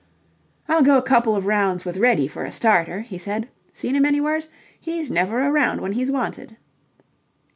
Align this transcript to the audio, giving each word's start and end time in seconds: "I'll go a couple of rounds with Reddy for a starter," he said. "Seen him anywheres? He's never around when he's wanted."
"I'll 0.67 0.81
go 0.81 0.97
a 0.97 1.01
couple 1.03 1.35
of 1.35 1.45
rounds 1.45 1.85
with 1.85 1.97
Reddy 1.97 2.27
for 2.27 2.43
a 2.43 2.51
starter," 2.51 3.01
he 3.01 3.19
said. 3.19 3.49
"Seen 3.71 3.95
him 3.95 4.03
anywheres? 4.03 4.49
He's 4.79 5.11
never 5.11 5.45
around 5.47 5.79
when 5.79 5.91
he's 5.91 6.11
wanted." 6.11 6.57